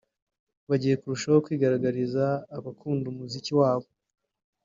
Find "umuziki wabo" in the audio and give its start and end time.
3.09-3.87